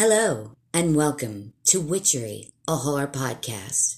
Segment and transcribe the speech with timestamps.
[0.00, 3.96] Hello, and welcome to Witchery, a horror podcast.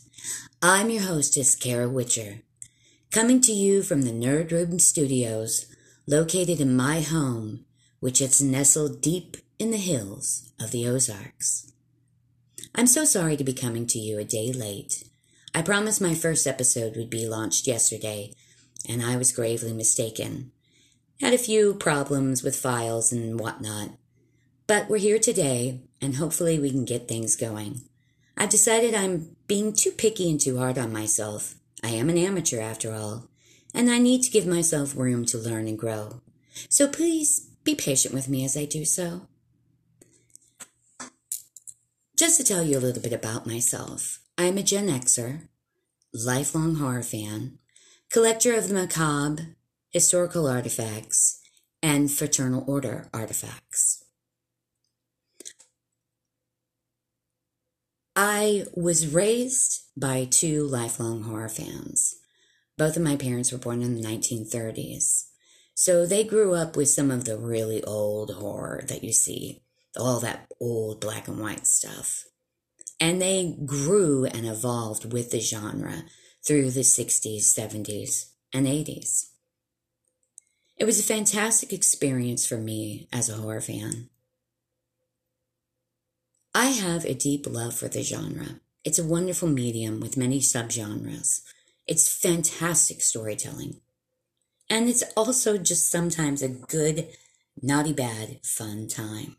[0.63, 2.41] I'm your hostess, Kara Witcher,
[3.11, 5.67] coming to you from the Nerd Room Studios,
[6.07, 7.67] located in my home,
[7.99, 11.71] which is nestled deep in the hills of the Ozarks.
[12.75, 15.05] I'm so sorry to be coming to you a day late.
[15.55, 18.33] I promised my first episode would be launched yesterday,
[18.89, 20.53] and I was gravely mistaken.
[21.21, 23.91] Had a few problems with files and whatnot.
[24.67, 27.83] But we're here today, and hopefully we can get things going.
[28.37, 31.57] I've decided I'm being too picky and too hard on myself.
[31.83, 33.29] I am an amateur after all,
[33.75, 36.21] and I need to give myself room to learn and grow.
[36.69, 39.29] So please be patient with me as I do so.
[42.17, 45.49] Just to tell you a little bit about myself, I'm a Gen Xer,
[46.13, 47.59] lifelong horror fan,
[48.11, 49.57] collector of the macabre,
[49.91, 51.41] historical artifacts,
[51.83, 54.00] and fraternal order artifacts.
[58.23, 62.17] I was raised by two lifelong horror fans.
[62.77, 65.25] Both of my parents were born in the 1930s.
[65.73, 69.63] So they grew up with some of the really old horror that you see,
[69.99, 72.25] all that old black and white stuff.
[73.01, 76.05] And they grew and evolved with the genre
[76.47, 79.31] through the 60s, 70s, and 80s.
[80.77, 84.11] It was a fantastic experience for me as a horror fan.
[86.55, 88.61] I have a deep love for the genre.
[88.85, 91.43] It's a wonderful medium with many subgenres.
[91.87, 93.81] It's fantastic storytelling.
[94.69, 97.09] And it's also just sometimes a good,
[97.63, 99.37] naughty bad, fun time.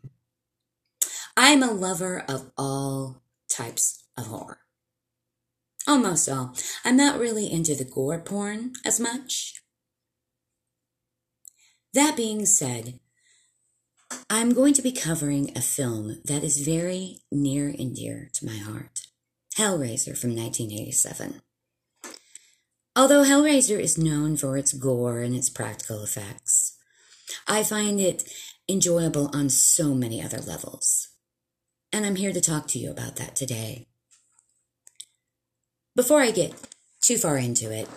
[1.36, 4.60] I'm a lover of all types of horror.
[5.86, 6.54] Almost all.
[6.84, 9.62] I'm not really into the gore porn as much.
[11.92, 13.00] That being said,
[14.30, 18.56] I'm going to be covering a film that is very near and dear to my
[18.56, 19.02] heart
[19.56, 21.42] Hellraiser from 1987.
[22.96, 26.76] Although Hellraiser is known for its gore and its practical effects,
[27.46, 28.24] I find it
[28.68, 31.08] enjoyable on so many other levels.
[31.92, 33.88] And I'm here to talk to you about that today.
[35.94, 36.54] Before I get
[37.02, 37.88] too far into it,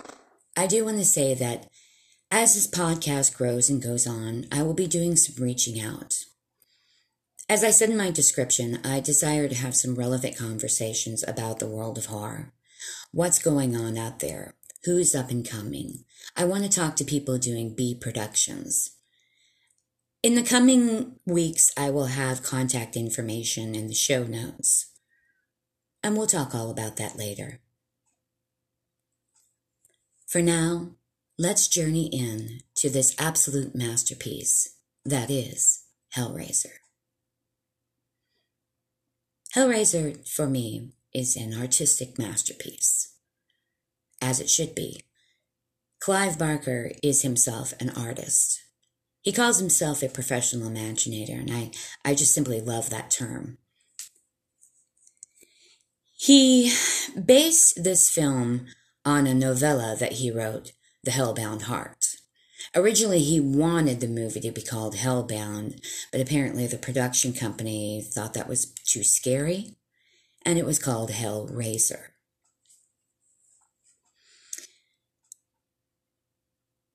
[0.57, 1.69] I do want to say that
[2.35, 6.25] as this podcast grows and goes on, I will be doing some reaching out.
[7.47, 11.67] As I said in my description, I desire to have some relevant conversations about the
[11.67, 12.51] world of horror.
[13.13, 14.55] What's going on out there?
[14.83, 16.03] Who's up and coming?
[16.35, 18.97] I want to talk to people doing B productions.
[20.21, 24.87] In the coming weeks, I will have contact information in the show notes.
[26.03, 27.61] And we'll talk all about that later.
[30.27, 30.95] For now,
[31.37, 35.83] let's journey in to this absolute masterpiece that is
[36.15, 36.77] Hellraiser.
[39.53, 43.13] Hellraiser, for me, is an artistic masterpiece,
[44.21, 45.01] as it should be.
[45.99, 48.61] Clive Barker is himself an artist.
[49.21, 51.71] He calls himself a professional imaginator, and I,
[52.03, 53.57] I just simply love that term.
[56.17, 56.73] He
[57.21, 58.67] based this film
[59.03, 60.73] on a novella that he wrote,
[61.05, 62.15] The Hellbound Heart.
[62.73, 65.79] Originally, he wanted the movie to be called Hellbound,
[66.11, 69.75] but apparently the production company thought that was too scary,
[70.43, 72.07] and it was called Hellraiser.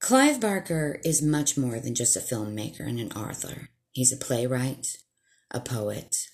[0.00, 3.68] Clive Barker is much more than just a filmmaker and an author.
[3.92, 4.96] He's a playwright,
[5.52, 6.26] a poet,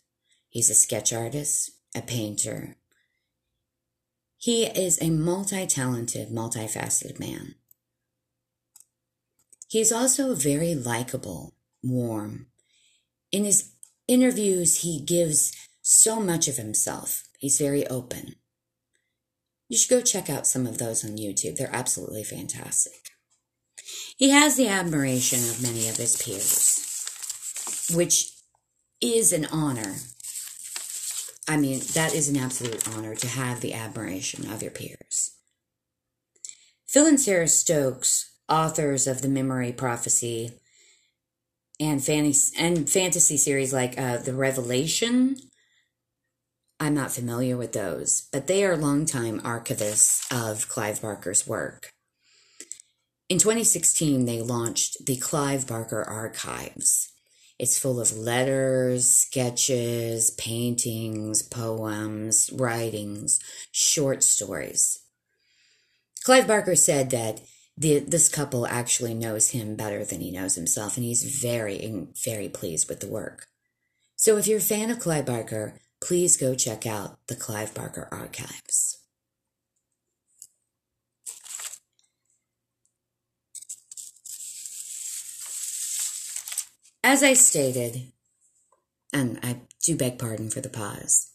[0.49, 2.77] he's a sketch artist, a painter,
[4.39, 7.55] he is a multi talented, multifaceted man.
[9.69, 12.47] He is also very likable, warm.
[13.33, 13.73] In his
[14.07, 17.25] interviews, he gives so much of himself.
[17.39, 18.37] He's very open.
[19.69, 21.57] You should go check out some of those on YouTube.
[21.57, 23.11] They're absolutely fantastic.
[24.17, 28.33] He has the admiration of many of his peers, which
[29.01, 29.97] is an honor
[31.49, 35.37] I mean, that is an absolute honor to have the admiration of your peers.
[36.89, 40.53] Phil and Sarah Stokes, authors of the Memory Prophecy
[41.79, 45.37] and fantasy, and fantasy series like uh, The Revelation,
[46.79, 51.91] I'm not familiar with those, but they are longtime archivists of Clive Barker's work.
[53.29, 57.13] In 2016, they launched the Clive Barker Archives
[57.59, 63.41] it's full of letters, sketches, paintings, poems, writings,
[63.73, 65.01] short stories.
[66.25, 67.41] Clive Barker said that
[67.77, 72.49] the, this couple actually knows him better than he knows himself, and he's very, very
[72.49, 73.49] pleased with the work.
[74.17, 78.09] So if you're a fan of Clive Barker, please go check out the Clive Barker
[78.11, 78.99] archives.
[87.05, 88.13] As I stated,
[89.13, 91.31] and I do beg pardon for the pause,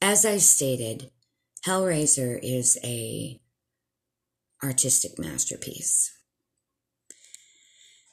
[0.00, 1.10] as I stated,
[1.66, 3.40] Hellraiser is a
[4.62, 6.12] artistic masterpiece.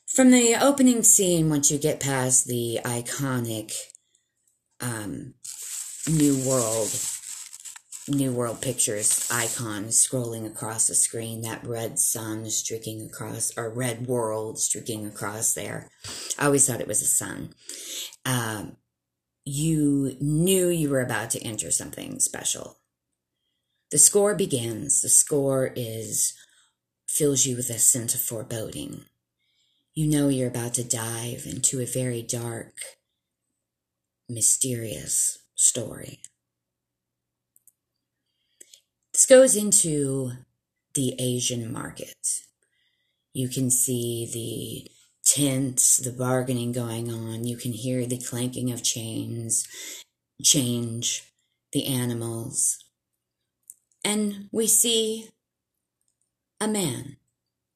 [0.07, 3.73] From the opening scene, once you get past the iconic
[4.79, 5.33] um,
[6.09, 6.89] New World,
[8.07, 14.07] New World Pictures icon scrolling across the screen, that red sun streaking across, or red
[14.07, 15.89] world streaking across there.
[16.39, 17.53] I always thought it was a sun.
[18.25, 18.77] Um,
[19.43, 22.76] you knew you were about to enter something special.
[23.89, 25.01] The score begins.
[25.01, 26.33] The score is
[27.07, 29.05] fills you with a sense of foreboding.
[29.93, 32.73] You know you're about to dive into a very dark,
[34.29, 36.19] mysterious story.
[39.13, 40.33] This goes into
[40.93, 42.43] the Asian market.
[43.33, 44.91] You can see the
[45.23, 47.45] tents, the bargaining going on.
[47.45, 49.67] You can hear the clanking of chains,
[50.43, 51.23] change,
[51.71, 52.77] the animals.
[54.03, 55.29] And we see
[56.61, 57.17] a man,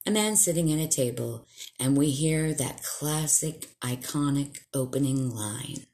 [0.06, 1.46] a man sitting at a table,
[1.78, 5.86] and we hear that classic, iconic opening line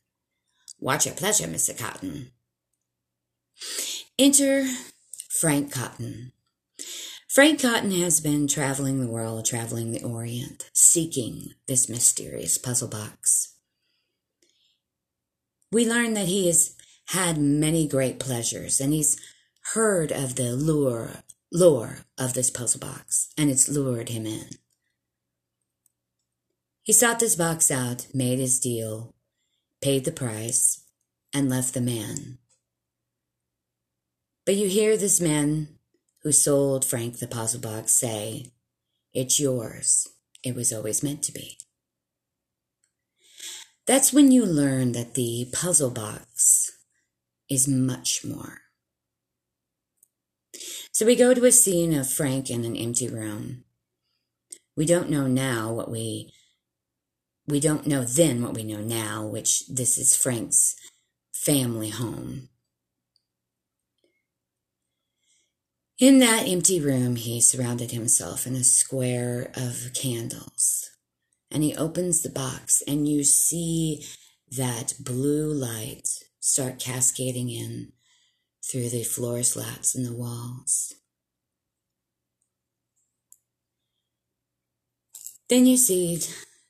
[0.81, 1.77] Watch your pleasure, Mr.
[1.77, 2.31] Cotton.
[4.17, 4.65] Enter
[5.29, 6.33] Frank Cotton.
[7.29, 13.57] Frank Cotton has been traveling the world, traveling the Orient, seeking this mysterious puzzle box.
[15.73, 16.77] We learn that he has
[17.09, 19.21] had many great pleasures and he's
[19.75, 21.11] heard of the lure,
[21.53, 24.49] lure of this puzzle box, and it's lured him in.
[26.83, 29.15] He sought this box out, made his deal,
[29.83, 30.85] paid the price,
[31.35, 32.39] and left the man.
[34.47, 35.69] But you hear this man
[36.23, 38.53] who sold Frank the puzzle box say,
[39.13, 40.09] It's yours.
[40.43, 41.59] It was always meant to be.
[43.87, 46.73] That's when you learn that the puzzle box
[47.51, 48.68] is much more.
[50.93, 53.65] So we go to a scene of Frank in an empty room.
[54.77, 56.33] We don't know now what we
[57.47, 60.77] we don't know then what we know now, which this is Frank's
[61.33, 62.51] family home.
[65.99, 70.91] In that empty room, he surrounded himself in a square of candles.
[71.51, 74.05] And he opens the box, and you see
[74.57, 76.07] that blue light
[76.39, 77.93] start cascading in
[78.71, 80.95] through the floor slats in the walls.
[85.49, 86.21] Then you see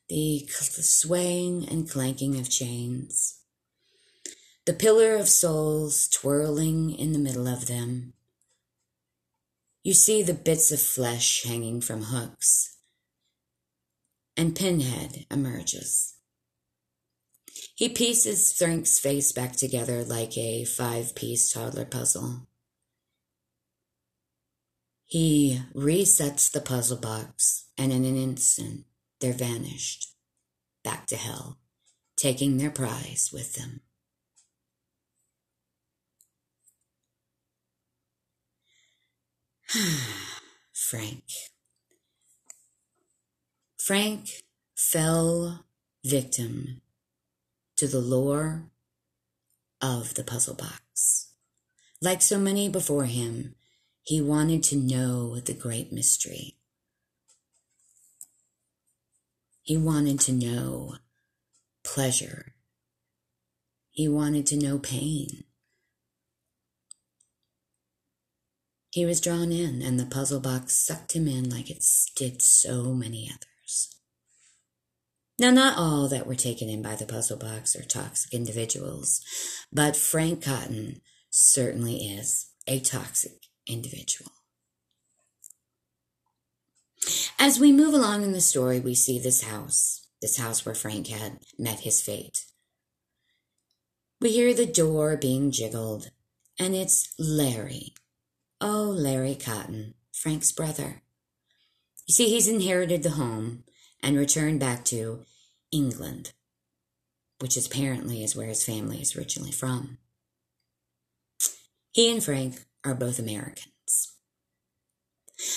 [0.08, 3.40] the swaying and clanking of chains,
[4.64, 8.12] the pillar of souls twirling in the middle of them,
[9.82, 12.76] you see the bits of flesh hanging from hooks,
[14.36, 16.17] and Pinhead emerges.
[17.78, 22.48] He pieces Frank's face back together like a five piece toddler puzzle.
[25.04, 28.86] He resets the puzzle box, and in an instant,
[29.20, 30.12] they're vanished
[30.82, 31.60] back to hell,
[32.16, 33.82] taking their prize with them.
[40.72, 41.22] Frank.
[43.78, 44.30] Frank
[44.74, 45.64] fell
[46.04, 46.80] victim
[47.78, 48.64] to the lore
[49.80, 51.32] of the puzzle box.
[52.02, 53.54] Like so many before him,
[54.02, 56.56] he wanted to know the great mystery.
[59.62, 60.96] He wanted to know
[61.84, 62.54] pleasure.
[63.90, 65.44] He wanted to know pain.
[68.90, 71.84] He was drawn in, and the puzzle box sucked him in like it
[72.16, 73.57] did so many others.
[75.40, 79.20] Now, not all that were taken in by the puzzle box are toxic individuals,
[79.72, 84.32] but Frank Cotton certainly is a toxic individual.
[87.38, 91.06] As we move along in the story, we see this house, this house where Frank
[91.06, 92.44] had met his fate.
[94.20, 96.10] We hear the door being jiggled,
[96.58, 97.94] and it's Larry,
[98.60, 101.02] Oh, Larry Cotton, Frank's brother.
[102.08, 103.62] You see, he's inherited the home
[104.02, 105.24] and returned back to
[105.72, 106.32] England,
[107.40, 109.98] which apparently is where his family is originally from.
[111.92, 114.14] He and Frank are both Americans.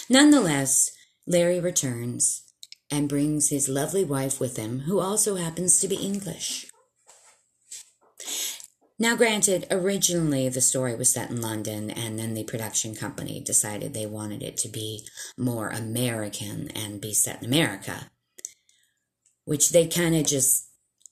[0.09, 0.91] Nonetheless,
[1.27, 2.43] Larry returns
[2.89, 6.67] and brings his lovely wife with him, who also happens to be English.
[8.99, 13.93] Now, granted, originally the story was set in London, and then the production company decided
[13.93, 15.07] they wanted it to be
[15.37, 18.11] more American and be set in America,
[19.45, 20.69] which they kind of just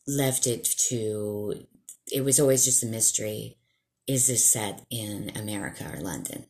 [0.08, 1.66] left it to,
[2.12, 3.58] it was always just a mystery.
[4.08, 6.46] Is this set in America or London?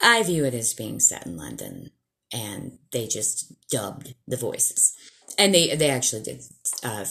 [0.00, 1.90] I view it as being set in London,
[2.32, 4.94] and they just dubbed the voices.
[5.36, 6.42] And they, they actually did.
[6.82, 7.04] Uh,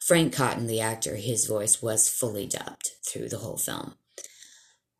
[0.00, 3.94] Frank Cotton, the actor, his voice was fully dubbed through the whole film,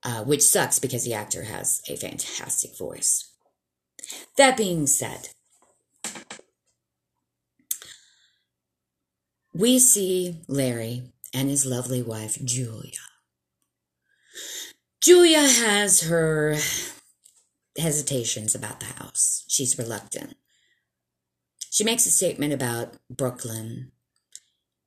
[0.04, 3.30] uh, which sucks because the actor has a fantastic voice.
[4.36, 5.28] That being said,
[9.52, 12.92] we see Larry and his lovely wife, Julia.
[15.00, 16.56] Julia has her
[17.78, 19.44] hesitations about the house.
[19.48, 20.36] She's reluctant.
[21.70, 23.92] She makes a statement about Brooklyn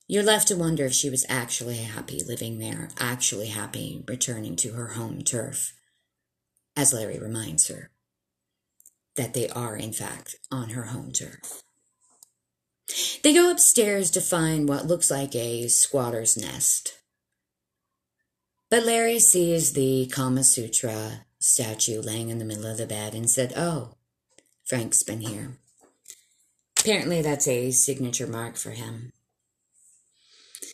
[0.07, 4.73] you're left to wonder if she was actually happy living there, actually happy returning to
[4.73, 5.73] her home turf,
[6.75, 7.89] as Larry reminds her
[9.15, 11.63] that they are, in fact, on her home turf.
[13.25, 16.99] They go upstairs to find what looks like a squatter's nest.
[18.69, 23.27] But Larry sees the Kama Sutra statue laying in the middle of the bed and
[23.27, 23.95] said, Oh,
[24.63, 25.57] Frank's been here.
[26.79, 29.11] Apparently, that's a signature mark for him.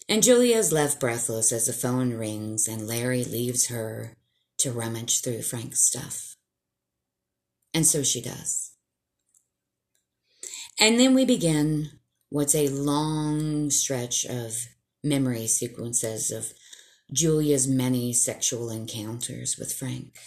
[0.10, 4.18] And Julia is left breathless as the phone rings and Larry leaves her
[4.58, 6.36] to rummage through Frank's stuff.
[7.74, 8.74] And so she does.
[10.78, 11.92] And then we begin
[12.32, 14.68] what's a long stretch of
[15.04, 16.54] memory sequences of
[17.12, 20.18] Julia's many sexual encounters with Frank.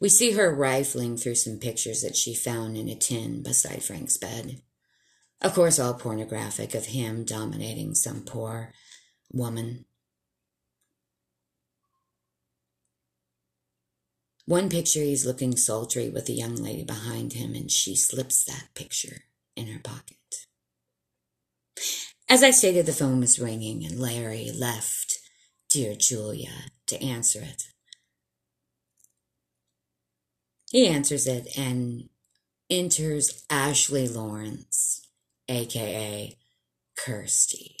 [0.00, 4.16] We see her rifling through some pictures that she found in a tin beside Frank's
[4.16, 4.62] bed.
[5.42, 8.72] Of course, all pornographic of him dominating some poor
[9.32, 9.86] woman.
[14.46, 18.68] One picture, he's looking sultry with a young lady behind him, and she slips that
[18.74, 19.24] picture
[19.56, 20.16] in her pocket.
[22.28, 25.18] As I stated, the phone was ringing, and Larry left
[25.68, 27.64] dear Julia to answer it.
[30.70, 32.08] He answers it and
[32.70, 35.08] enters Ashley Lawrence
[35.48, 36.36] aka
[36.96, 37.76] Kirsty.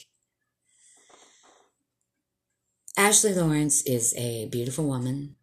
[2.96, 5.35] Ashley Lawrence is a beautiful woman.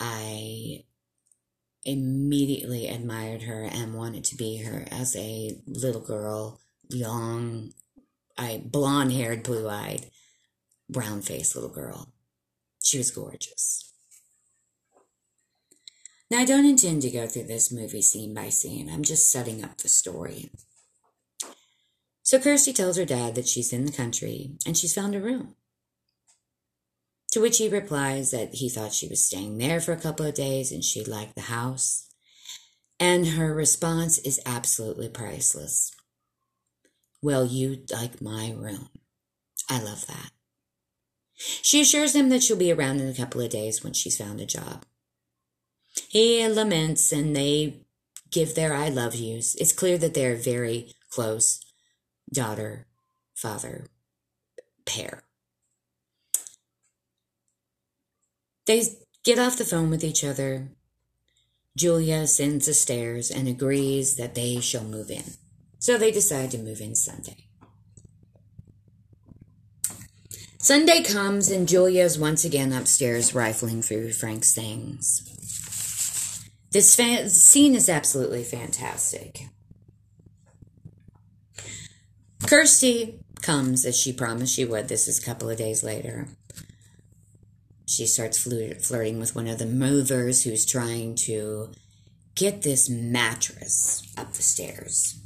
[0.00, 0.84] I
[1.84, 7.72] immediately admired her and wanted to be her as a little girl, young,
[8.36, 10.06] I blonde haired, blue eyed,
[10.88, 12.12] brown faced little girl.
[12.82, 13.92] She was gorgeous.
[16.30, 18.88] Now, I don't intend to go through this movie scene by scene.
[18.88, 20.50] I'm just setting up the story.
[22.22, 25.56] So Kirsty tells her dad that she's in the country and she's found a room.
[27.32, 30.34] To which he replies that he thought she was staying there for a couple of
[30.34, 32.08] days and she liked the house.
[32.98, 35.92] And her response is absolutely priceless.
[37.22, 38.88] Well, you like my room.
[39.68, 40.30] I love that.
[41.36, 44.40] She assures him that she'll be around in a couple of days when she's found
[44.40, 44.84] a job.
[46.08, 47.86] He laments and they
[48.30, 49.54] give their I love yous.
[49.54, 51.60] It's clear that they're very close
[52.32, 52.86] daughter
[53.34, 53.86] father
[54.84, 55.24] pair.
[58.70, 58.84] They
[59.24, 60.68] get off the phone with each other.
[61.76, 65.24] Julia sends the stairs and agrees that they shall move in.
[65.80, 67.48] So they decide to move in Sunday.
[70.60, 75.28] Sunday comes and Julia is once again upstairs rifling through Frank's things.
[76.70, 79.46] This scene is absolutely fantastic.
[82.46, 84.86] Kirsty comes as she promised she would.
[84.86, 86.28] This is a couple of days later.
[87.90, 91.70] She starts flirting with one of the movers who's trying to
[92.34, 95.18] get this mattress up the stairs.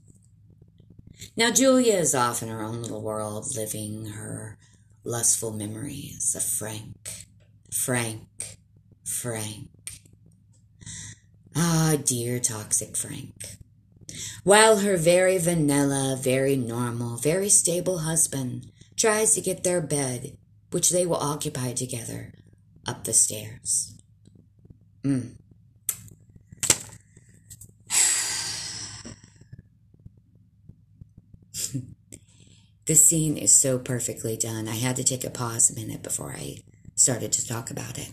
[1.36, 4.58] Now, Julia is off in her own little world, living her
[5.04, 7.26] lustful memories of Frank.
[7.70, 8.58] Frank.
[9.04, 9.68] Frank.
[11.56, 13.58] Ah, dear toxic Frank
[14.44, 20.36] while her very vanilla, very normal, very stable husband tries to get their bed,
[20.70, 22.34] which they will occupy together,
[22.86, 23.94] up the stairs.
[25.02, 25.36] Mm.
[32.86, 34.68] this scene is so perfectly done.
[34.68, 36.62] I had to take a pause a minute before I
[36.94, 38.12] started to talk about it.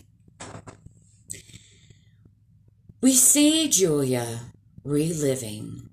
[3.00, 4.40] We see Julia
[4.84, 5.90] reliving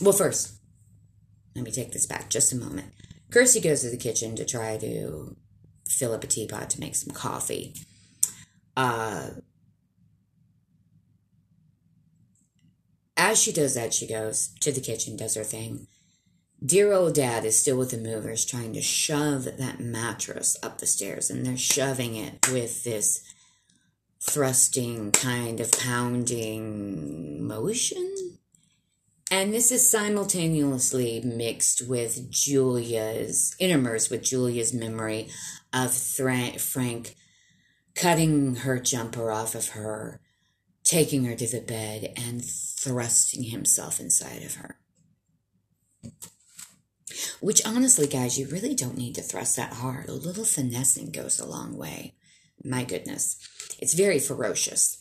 [0.00, 0.60] well, first,
[1.54, 2.92] let me take this back just a moment.
[3.30, 5.36] Kirsty goes to the kitchen to try to
[5.88, 7.74] fill up a teapot to make some coffee.
[8.76, 9.30] Uh,
[13.16, 15.86] as she does that, she goes to the kitchen, does her thing.
[16.64, 20.86] Dear old dad is still with the movers trying to shove that mattress up the
[20.86, 23.22] stairs, and they're shoving it with this
[24.20, 28.14] thrusting kind of pounding motion.
[29.30, 35.28] And this is simultaneously mixed with Julia's, intermersed with Julia's memory
[35.84, 37.14] of Frank
[37.94, 40.20] cutting her jumper off of her,
[40.84, 44.78] taking her to the bed, and thrusting himself inside of her.
[47.40, 50.08] Which honestly, guys, you really don't need to thrust that hard.
[50.08, 52.14] A little finessing goes a long way.
[52.64, 53.38] My goodness.
[53.78, 54.98] It's very ferocious.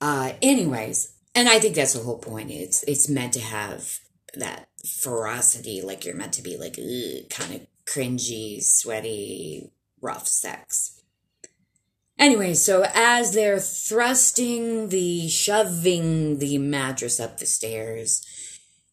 [0.00, 2.50] Uh, anyways, and I think that's the whole point.
[2.50, 3.98] It's it's meant to have
[4.34, 6.76] that ferocity, like you're meant to be like
[7.30, 11.02] kind of cringy, sweaty, rough sex.
[12.18, 18.24] Anyway, so as they're thrusting the, shoving the mattress up the stairs,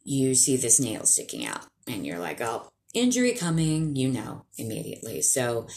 [0.04, 5.22] you see this nail sticking out and you're like, oh, injury coming, you know, immediately.
[5.22, 5.68] So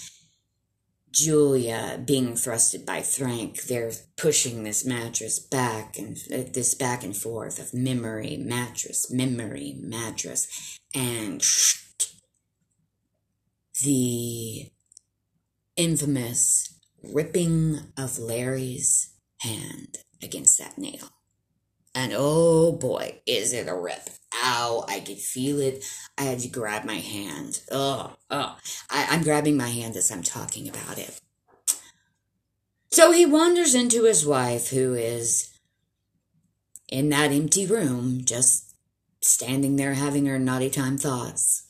[1.16, 7.16] Julia being thrusted by Frank, they're pushing this mattress back and uh, this back and
[7.16, 11.40] forth of memory, mattress, memory, mattress, and
[13.82, 14.70] the
[15.76, 21.10] infamous ripping of Larry's hand against that nail.
[21.94, 24.10] And oh boy, is it a rip.
[24.34, 25.84] Ow, I could feel it.
[26.18, 27.62] I had to grab my hand.
[27.70, 28.58] Oh, oh.
[28.90, 31.20] I, I'm grabbing my hand as I'm talking about it.
[32.90, 35.52] So he wanders into his wife, who is
[36.88, 38.74] in that empty room, just
[39.20, 41.62] standing there having her naughty time thoughts.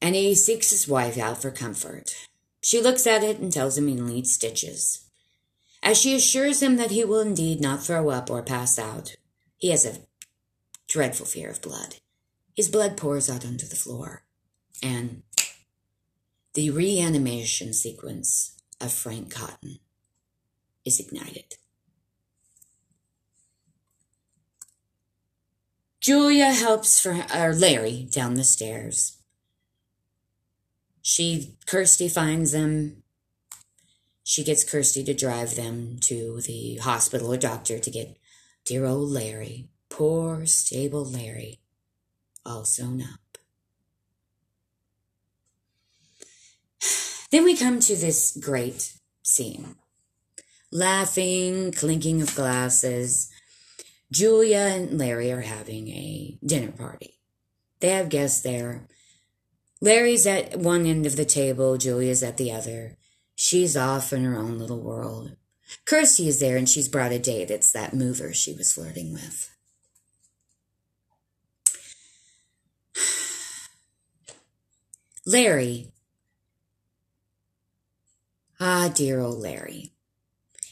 [0.00, 2.28] And he seeks his wife out for comfort.
[2.62, 5.04] She looks at it and tells him he needs stitches.
[5.82, 9.16] As she assures him that he will indeed not throw up or pass out,
[9.58, 9.98] he has a
[10.88, 11.96] dreadful fear of blood.
[12.54, 14.22] His blood pours out onto the floor,
[14.82, 15.22] and
[16.54, 19.78] the reanimation sequence of Frank Cotton
[20.84, 21.56] is ignited.
[26.00, 29.21] Julia helps for, or uh, Larry down the stairs.
[31.02, 33.02] She, Kirsty finds them
[34.24, 38.16] she gets Kirsty to drive them to the hospital or doctor to get
[38.64, 41.60] dear old Larry, poor, stable Larry,
[42.46, 43.38] all sewn up.
[47.30, 49.76] Then we come to this great scene.
[50.70, 53.30] Laughing, clinking of glasses.
[54.10, 57.18] Julia and Larry are having a dinner party.
[57.80, 58.86] They have guests there.
[59.82, 62.96] Larry's at one end of the table, Julia's at the other.
[63.34, 65.34] She's off in her own little world.
[65.84, 67.50] Kirsty is there and she's brought a date.
[67.50, 69.50] It's that mover she was flirting with.
[75.26, 75.90] Larry.
[78.60, 79.90] Ah, dear old Larry.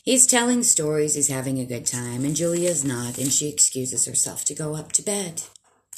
[0.04, 4.44] He's telling stories, he's having a good time, and Julia's not, and she excuses herself
[4.44, 5.42] to go up to bed.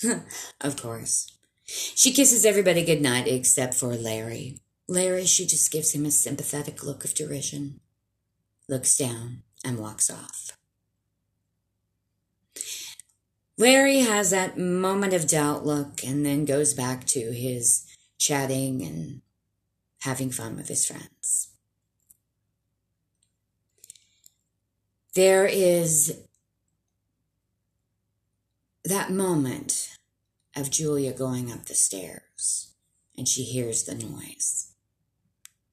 [0.62, 1.31] of course.
[1.74, 4.58] She kisses everybody good night except for Larry.
[4.88, 7.80] Larry, she just gives him a sympathetic look of derision,
[8.68, 10.58] looks down, and walks off.
[13.56, 17.87] Larry has that moment of doubt look and then goes back to his
[18.18, 19.22] chatting and
[20.00, 21.48] having fun with his friends.
[25.14, 26.22] There is
[28.85, 29.91] that moment
[30.54, 32.74] of Julia going up the stairs
[33.16, 34.72] and she hears the noise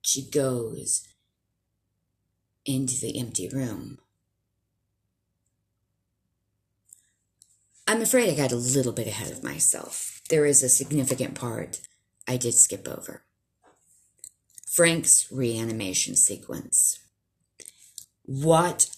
[0.10, 1.08] she goes
[2.66, 4.00] into the empty room.
[7.88, 10.22] I'm afraid I got a little bit ahead of myself.
[10.30, 11.80] There is a significant part
[12.28, 13.24] I did skip over.
[14.68, 17.00] Frank's reanimation sequence.
[18.26, 18.90] What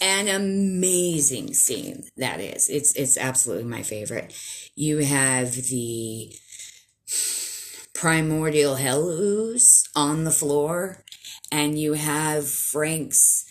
[0.00, 2.68] an amazing scene that is.
[2.68, 4.32] It's it's absolutely my favorite.
[4.74, 6.34] You have the
[7.92, 11.04] primordial hell ooze on the floor,
[11.50, 13.44] and you have Frank's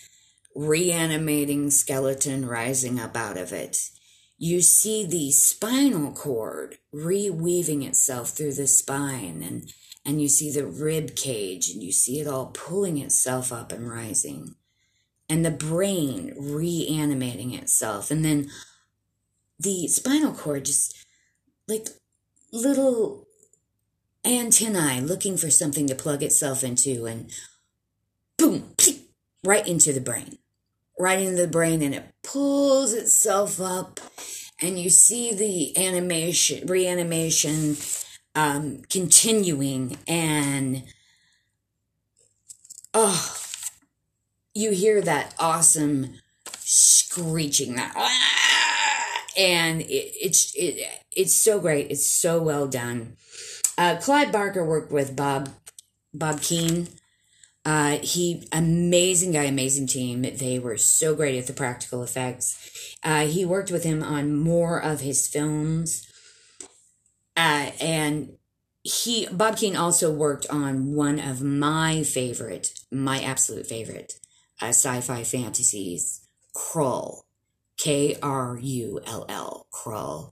[0.56, 3.92] reanimating skeleton rising up out of it.
[4.40, 9.72] You see the spinal cord reweaving itself through the spine, and,
[10.04, 13.88] and you see the rib cage, and you see it all pulling itself up and
[13.88, 14.56] rising.
[15.30, 18.10] And the brain reanimating itself.
[18.10, 18.50] And then
[19.60, 20.98] the spinal cord just
[21.72, 21.88] like
[22.52, 23.26] little
[24.26, 27.32] antennae looking for something to plug itself into, and
[28.38, 28.76] boom,
[29.44, 30.38] right into the brain.
[31.00, 34.00] Right into the brain, and it pulls itself up,
[34.62, 37.78] and you see the animation, reanimation
[38.36, 40.84] um, continuing, and
[42.94, 43.36] oh,
[44.54, 47.94] you hear that awesome screeching that
[49.38, 53.16] and it, it's it, it's so great it's so well done
[53.78, 55.50] uh, Clive Barker worked with Bob
[56.14, 56.88] Bob Keen.
[57.64, 60.22] Uh, he amazing guy, amazing team.
[60.22, 62.96] They were so great at the practical effects.
[63.04, 66.08] Uh, he worked with him on more of his films,
[67.38, 68.38] uh, and
[68.84, 74.14] he Bob Keen also worked on one of my favorite, my absolute favorite,
[74.62, 77.22] uh, sci-fi fantasies, Krull,
[77.82, 80.32] K R U L L, Krull.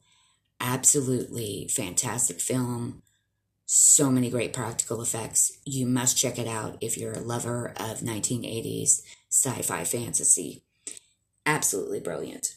[0.62, 3.02] Absolutely fantastic film
[3.72, 5.60] so many great practical effects.
[5.64, 10.64] You must check it out if you're a lover of 1980s sci fi fantasy.
[11.46, 12.56] Absolutely brilliant.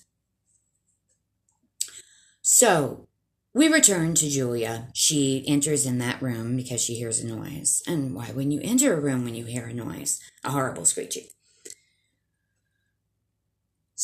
[2.40, 3.08] So
[3.52, 4.88] we return to Julia.
[4.94, 7.82] She enters in that room because she hears a noise.
[7.86, 10.18] And why wouldn't you enter a room when you hear a noise?
[10.44, 11.26] A horrible screeching.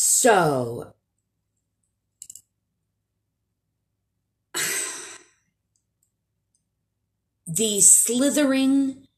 [0.01, 0.95] So
[7.49, 9.09] the slithering,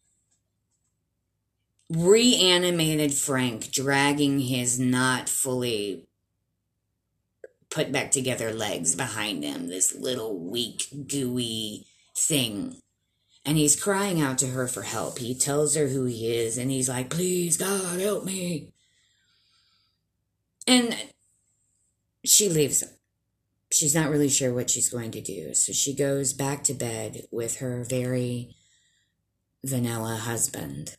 [1.90, 6.06] reanimated Frank dragging his not fully
[7.68, 11.84] put back together legs behind him, this little weak, gooey
[12.16, 12.76] thing.
[13.44, 15.18] And he's crying out to her for help.
[15.18, 18.72] He tells her who he is, and he's like, Please, God, help me.
[20.66, 20.96] And
[22.24, 22.84] she leaves
[23.72, 25.54] she's not really sure what she's going to do.
[25.54, 28.54] So she goes back to bed with her very
[29.64, 30.96] vanilla husband.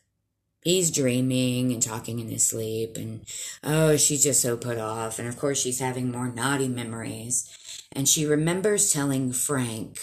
[0.62, 3.24] He's dreaming and talking in his sleep, and
[3.64, 5.18] oh, she's just so put off.
[5.18, 7.50] And of course, she's having more naughty memories.
[7.90, 9.98] And she remembers telling Frank,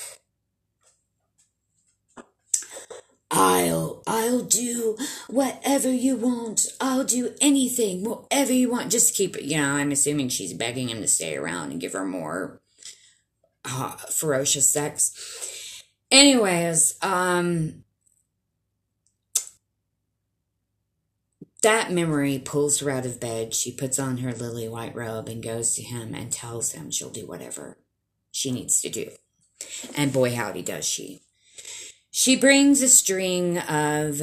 [3.50, 4.96] I'll I'll do
[5.28, 6.68] whatever you want.
[6.80, 8.92] I'll do anything, whatever you want.
[8.92, 9.44] Just keep it.
[9.44, 12.62] You know, I'm assuming she's begging him to stay around and give her more
[13.66, 15.84] uh, ferocious sex.
[16.12, 17.84] Anyways, um,
[21.64, 23.56] that memory pulls her out of bed.
[23.56, 27.10] She puts on her lily white robe and goes to him and tells him she'll
[27.10, 27.80] do whatever
[28.32, 29.10] she needs to do.
[29.98, 31.22] And boy, howdy, does she.
[32.12, 34.22] She brings a string of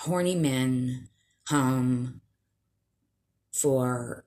[0.00, 1.08] horny men
[1.48, 2.20] home
[3.52, 4.24] for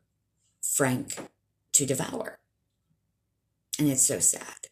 [0.62, 1.18] Frank
[1.74, 2.40] to devour.
[3.80, 4.68] And it's so sad.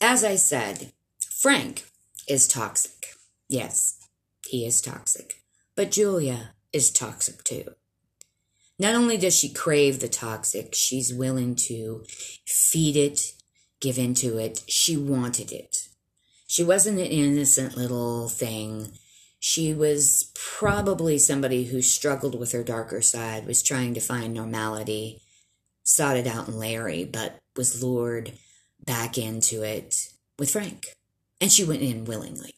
[0.00, 0.92] As I said,
[1.30, 1.84] Frank
[2.26, 3.14] is toxic.
[3.48, 4.08] Yes,
[4.46, 5.42] he is toxic.
[5.74, 7.74] But Julia is toxic too.
[8.80, 12.02] Not only does she crave the toxic, she's willing to
[12.46, 13.34] feed it,
[13.78, 14.62] give into it.
[14.68, 15.88] She wanted it.
[16.46, 18.92] She wasn't an innocent little thing.
[19.38, 25.20] She was probably somebody who struggled with her darker side, was trying to find normality,
[25.84, 28.32] sought it out in Larry, but was lured
[28.86, 30.94] back into it with Frank.
[31.38, 32.54] And she went in willingly.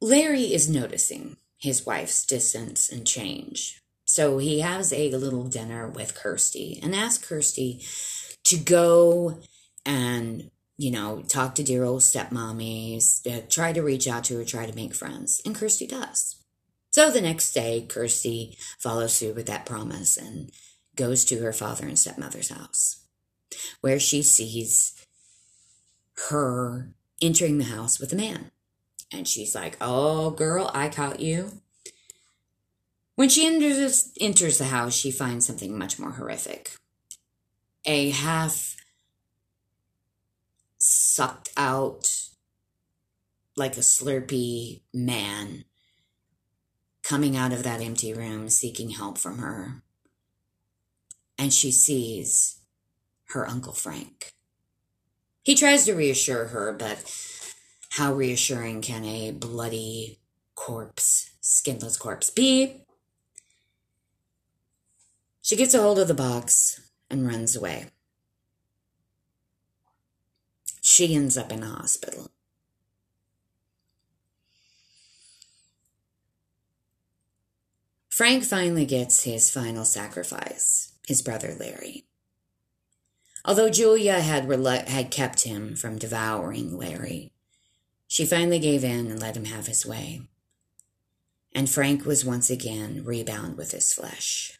[0.00, 3.80] Larry is noticing his wife's distance and change.
[4.04, 7.82] So he has a little dinner with Kirsty and asks Kirsty
[8.44, 9.38] to go
[9.84, 14.44] and, you know, talk to dear old stepmommies, uh, try to reach out to her,
[14.44, 15.42] try to make friends.
[15.44, 16.36] And Kirsty does.
[16.90, 20.50] So the next day, Kirsty follows through with that promise and
[20.96, 23.04] goes to her father and stepmother's house,
[23.80, 24.94] where she sees
[26.30, 28.50] her entering the house with a man.
[29.12, 31.60] And she's like, Oh, girl, I caught you.
[33.14, 36.76] When she enters, enters the house, she finds something much more horrific.
[37.84, 38.76] A half
[40.78, 42.28] sucked out,
[43.56, 45.64] like a slurpy man
[47.02, 49.82] coming out of that empty room seeking help from her.
[51.36, 52.60] And she sees
[53.30, 54.32] her Uncle Frank.
[55.42, 56.98] He tries to reassure her, but
[57.90, 60.18] how reassuring can a bloody
[60.54, 62.82] corpse, skinless corpse be?
[65.42, 67.86] She gets a hold of the box and runs away.
[70.82, 72.30] She ends up in a hospital.
[78.10, 82.04] Frank finally gets his final sacrifice, his brother Larry.
[83.44, 84.50] Although Julia had,
[84.88, 87.32] had kept him from devouring Larry,
[88.08, 90.22] she finally gave in and let him have his way.
[91.54, 94.58] And Frank was once again rebound with his flesh.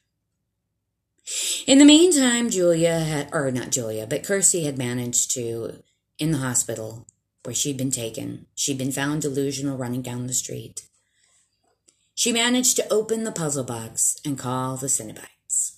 [1.67, 5.83] In the meantime, Julia had, or not Julia, but Kirsty had managed to,
[6.19, 7.07] in the hospital
[7.43, 10.87] where she'd been taken, she'd been found delusional running down the street.
[12.15, 15.77] She managed to open the puzzle box and call the Cenobites.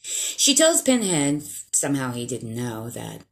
[0.00, 3.22] She tells Pinhead somehow he didn't know that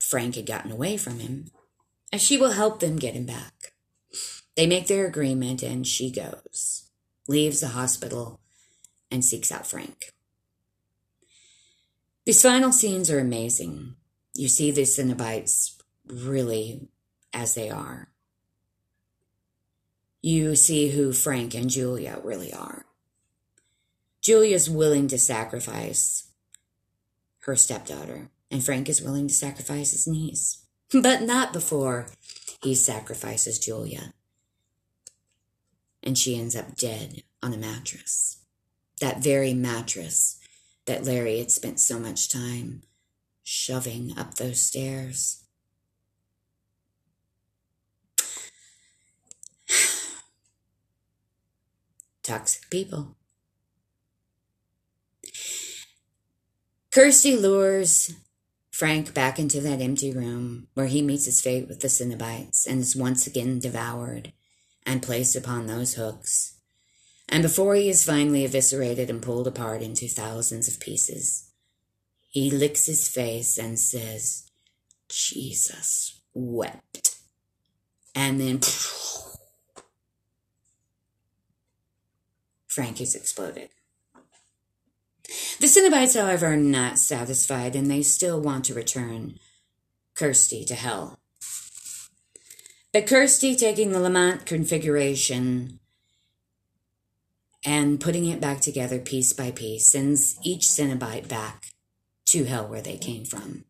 [0.00, 1.50] Frank had gotten away from him,
[2.12, 3.74] and she will help them get him back.
[4.56, 6.90] They make their agreement, and she goes,
[7.28, 8.40] leaves the hospital,
[9.10, 10.12] and seeks out Frank.
[12.24, 13.96] These final scenes are amazing.
[14.34, 16.88] You see the Cenobites really
[17.32, 18.08] as they are.
[20.22, 22.86] You see who Frank and Julia really are.
[24.20, 26.32] Julia's willing to sacrifice
[27.42, 32.08] her stepdaughter, and Frank is willing to sacrifice his niece, but not before
[32.62, 34.12] he sacrifices Julia.
[36.02, 38.38] And she ends up dead on a mattress.
[39.00, 40.38] That very mattress
[40.86, 42.82] that Larry had spent so much time
[43.42, 45.42] shoving up those stairs.
[52.22, 53.16] Toxic people.
[56.90, 58.14] Kirsty lures
[58.76, 62.80] Frank back into that empty room where he meets his fate with the Cenobites and
[62.80, 64.34] is once again devoured
[64.84, 66.58] and placed upon those hooks.
[67.26, 71.50] And before he is finally eviscerated and pulled apart into thousands of pieces,
[72.28, 74.50] he licks his face and says,
[75.08, 77.16] Jesus wept.
[78.14, 78.60] And then
[82.66, 83.70] Frank is exploded.
[85.60, 89.38] The Cenobites, however, are not satisfied and they still want to return
[90.14, 91.18] Kirsty to hell.
[92.92, 95.80] But Kirsty, taking the Lament configuration
[97.64, 101.66] and putting it back together piece by piece, sends each Cenobite back
[102.26, 103.64] to hell where they came from.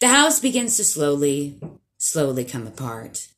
[0.00, 1.58] The house begins to slowly,
[1.96, 3.28] slowly come apart.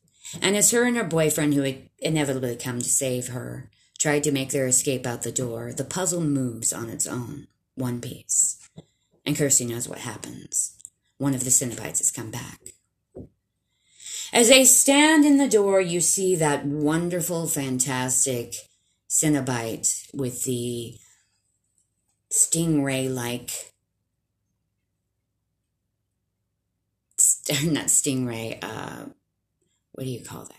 [0.41, 4.31] And as her and her boyfriend, who had inevitably come to save her, tried to
[4.31, 8.57] make their escape out the door, the puzzle moves on its own, one piece.
[9.25, 10.75] And Kirsty knows what happens.
[11.17, 12.59] One of the Cenobites has come back.
[14.31, 18.55] As they stand in the door, you see that wonderful, fantastic
[19.09, 20.95] Cenobite with the
[22.31, 23.73] stingray like,
[27.63, 29.05] not stingray, uh,
[29.91, 30.58] what do you call that?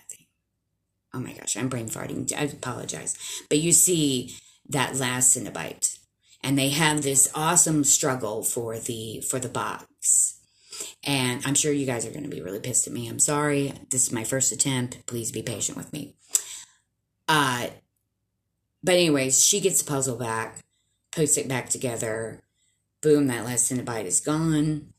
[1.12, 2.32] Oh my gosh, I'm brain farting.
[2.36, 3.16] I apologize.
[3.48, 4.34] But you see
[4.68, 5.98] that last Cenobite,
[6.42, 10.36] and they have this awesome struggle for the for the box.
[11.04, 13.08] And I'm sure you guys are going to be really pissed at me.
[13.08, 13.74] I'm sorry.
[13.90, 15.06] This is my first attempt.
[15.06, 16.14] Please be patient with me.
[17.28, 17.68] Uh,
[18.82, 20.60] but anyways, she gets the puzzle back,
[21.12, 22.42] puts it back together.
[23.02, 24.92] Boom, that last Cenobite is gone.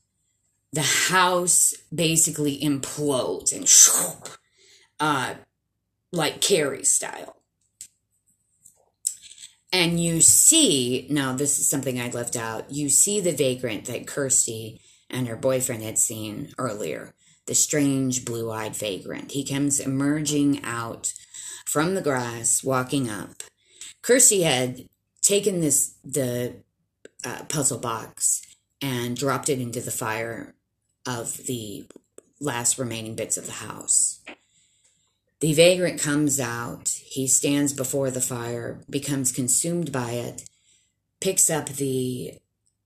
[0.72, 3.68] The house basically implodes and
[5.00, 5.34] uh,
[6.12, 7.36] like Carrie style.
[9.72, 14.06] And you see, now this is something I left out, you see the vagrant that
[14.06, 17.14] Kirsty and her boyfriend had seen earlier,
[17.46, 19.32] the strange blue eyed vagrant.
[19.32, 21.14] He comes emerging out
[21.64, 23.42] from the grass, walking up.
[24.02, 24.88] Kirsty had
[25.22, 26.56] taken this, the
[27.24, 28.42] uh, puzzle box,
[28.82, 30.54] and dropped it into the fire
[31.06, 31.86] of the
[32.40, 34.11] last remaining bits of the house.
[35.42, 36.88] The vagrant comes out.
[37.04, 40.48] He stands before the fire, becomes consumed by it,
[41.20, 42.34] picks up the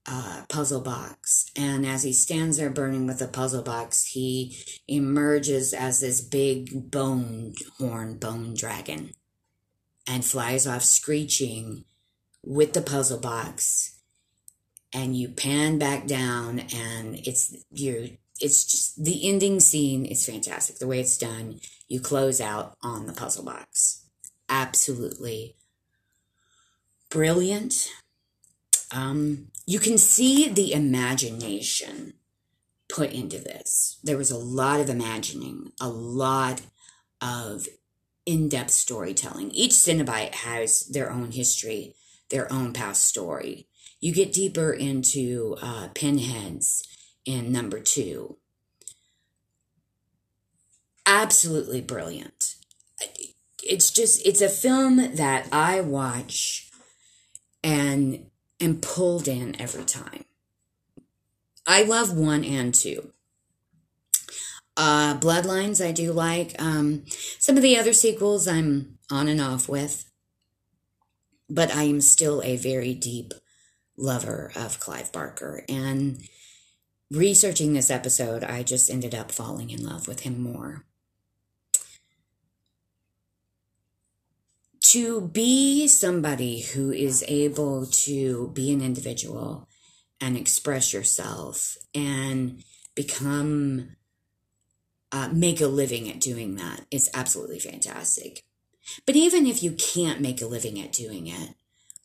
[0.06, 1.50] uh, puzzle box.
[1.54, 4.56] And as he stands there burning with the puzzle box, he
[4.88, 9.10] emerges as this big bone horn bone dragon
[10.06, 11.84] and flies off screeching
[12.42, 14.00] with the puzzle box.
[14.94, 18.16] And you pan back down, and it's you.
[18.40, 20.78] It's just the ending scene is fantastic.
[20.78, 24.04] The way it's done you close out on the puzzle box.
[24.48, 25.56] Absolutely
[27.10, 27.90] brilliant.
[28.92, 32.14] Um, you can see the imagination
[32.88, 33.98] put into this.
[34.02, 36.62] There was a lot of imagining, a lot
[37.20, 37.66] of
[38.24, 39.50] in depth storytelling.
[39.52, 41.94] Each Cenobite has their own history,
[42.30, 43.68] their own past story.
[44.00, 46.86] You get deeper into uh, pinheads
[47.26, 48.38] in number two
[51.06, 52.56] absolutely brilliant.
[53.62, 56.70] it's just it's a film that I watch
[57.64, 58.26] and
[58.60, 60.24] am pulled in every time.
[61.66, 63.12] I love one and two.
[64.76, 66.54] Uh, Bloodlines, I do like.
[66.60, 67.04] Um,
[67.38, 70.08] some of the other sequels, I'm on and off with,
[71.48, 73.32] but I am still a very deep
[73.96, 75.64] lover of Clive Barker.
[75.68, 76.20] And
[77.10, 80.84] researching this episode, I just ended up falling in love with him more.
[84.80, 89.68] To be somebody who is able to be an individual
[90.20, 92.62] and express yourself and
[92.94, 93.96] become
[95.12, 98.42] uh, make a living at doing that is absolutely fantastic.
[99.04, 101.54] But even if you can't make a living at doing it,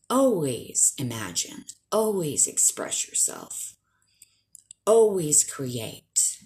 [0.09, 3.75] always imagine, always express yourself,
[4.85, 6.39] always create.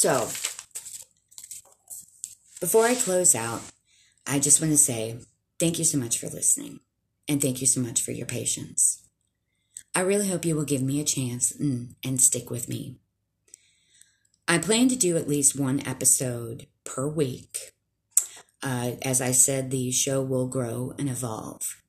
[0.00, 0.28] So,
[2.60, 3.62] before I close out,
[4.26, 5.16] I just want to say
[5.58, 6.80] thank you so much for listening
[7.26, 9.02] and thank you so much for your patience.
[9.94, 12.96] I really hope you will give me a chance and, stick with me.
[14.46, 17.72] I plan to do at least one episode per week.
[18.62, 21.82] Uh, as I said, the show will grow and evolve.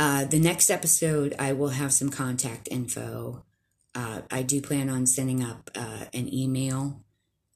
[0.00, 3.44] Uh, the next episode, I will have some contact info.
[3.94, 7.04] Uh, I do plan on sending up uh, an email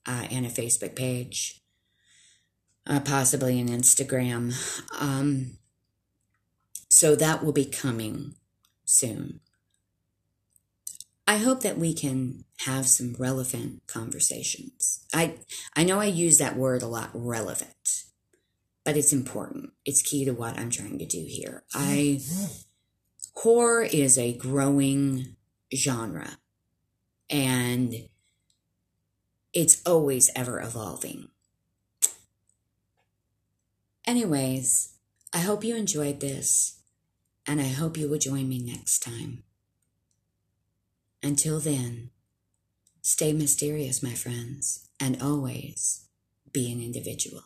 [0.06, 1.62] uh, and a Facebook page,
[2.86, 4.52] uh, possibly an Instagram.
[5.00, 5.56] Um,
[6.90, 8.34] so that will be coming
[8.84, 9.40] soon.
[11.26, 15.06] I hope that we can have some relevant conversations.
[15.14, 15.36] I
[15.74, 18.04] I know I use that word a lot relevant,
[18.84, 19.70] but it's important.
[19.84, 21.64] It's key to what I'm trying to do here.
[21.74, 22.44] I hmm.
[23.34, 25.36] horror is a growing
[25.74, 26.38] genre
[27.30, 27.94] and
[29.52, 31.28] it's always ever evolving.
[34.06, 34.94] Anyways,
[35.32, 36.80] I hope you enjoyed this
[37.46, 39.44] and I hope you will join me next time.
[41.22, 42.10] Until then,
[43.00, 46.06] stay mysterious, my friends, and always
[46.52, 47.44] be an individual.